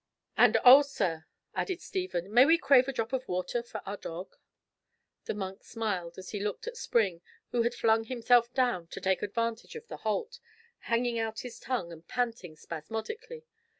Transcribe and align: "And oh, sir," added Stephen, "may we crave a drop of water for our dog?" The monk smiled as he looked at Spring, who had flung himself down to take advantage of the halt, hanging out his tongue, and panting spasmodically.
"And 0.35 0.57
oh, 0.65 0.81
sir," 0.81 1.27
added 1.53 1.79
Stephen, 1.79 2.33
"may 2.33 2.43
we 2.43 2.57
crave 2.57 2.87
a 2.87 2.91
drop 2.91 3.13
of 3.13 3.27
water 3.27 3.61
for 3.61 3.81
our 3.85 3.97
dog?" 3.97 4.35
The 5.25 5.35
monk 5.35 5.63
smiled 5.63 6.17
as 6.17 6.31
he 6.31 6.39
looked 6.39 6.65
at 6.65 6.75
Spring, 6.75 7.21
who 7.51 7.61
had 7.61 7.75
flung 7.75 8.05
himself 8.05 8.51
down 8.55 8.87
to 8.87 8.99
take 8.99 9.21
advantage 9.21 9.75
of 9.75 9.87
the 9.89 9.97
halt, 9.97 10.39
hanging 10.89 11.19
out 11.19 11.41
his 11.41 11.59
tongue, 11.59 11.93
and 11.93 12.07
panting 12.07 12.55
spasmodically. 12.55 13.45